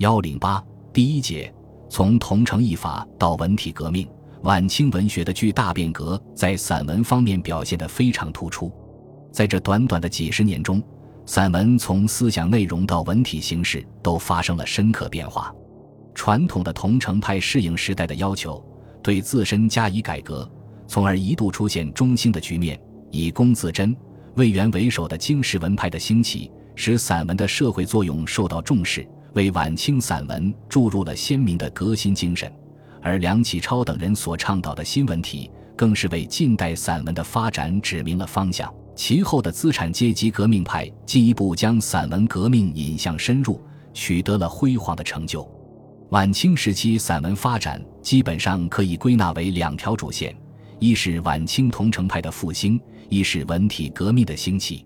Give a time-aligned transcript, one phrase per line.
[0.00, 1.52] 幺零八第一节，
[1.90, 4.08] 从同城艺法到文体革命，
[4.44, 8.72] 晚清文学的巨大变革在散文方面表现得非常突出。
[9.30, 10.82] 在这短短的几十年中，
[11.26, 15.54] 散文从思想内容到文体形式都发生了深刻变化。
[16.14, 18.64] 传统的桐城派适应时代的要求，
[19.02, 20.50] 对自身加以改革，
[20.86, 22.80] 从而一度出现中兴的局面。
[23.10, 23.94] 以龚自珍、
[24.36, 29.06] 魏源为首的经世文派的兴起，使散文的社会作用受到重视。
[29.34, 32.52] 为晚清散文注入了鲜明的革新精神，
[33.00, 38.72] 而梁启超等人所倡导的新文体，更是为近代散文的发展指明了方向。
[38.96, 43.58] 其后的资产阶级革命派进一步将散文革命引向深入，
[43.94, 45.48] 取得了辉煌的成就。
[46.10, 50.36] 晚清时期散文发展基本上可以归纳为两条主线：
[50.80, 52.78] 一是晚清桐城派的复兴，
[53.08, 54.84] 一是文体革命的兴起。